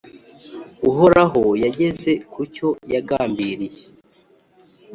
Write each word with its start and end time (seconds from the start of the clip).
Uhoraho 0.89 1.43
yageze 1.63 2.11
ku 2.31 2.41
cyo 2.53 2.69
yagambiriye, 2.93 3.81